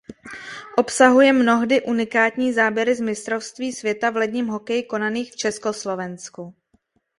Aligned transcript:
Obsahuje 0.77 1.33
mnohdy 1.33 1.81
unikátní 1.81 2.53
záběry 2.53 2.95
z 2.95 2.99
mistrovství 3.01 3.73
světa 3.73 4.09
v 4.09 4.15
ledním 4.15 4.47
hokeji 4.47 4.83
konaných 4.83 5.31
v 5.31 5.35
Československu. 5.35 6.53